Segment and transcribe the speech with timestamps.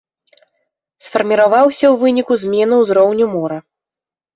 [1.09, 3.57] Сфарміраваўся ў выніку змены ўзроўню мора.